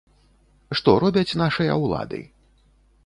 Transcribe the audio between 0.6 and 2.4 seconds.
Што робяць нашыя ўлады!?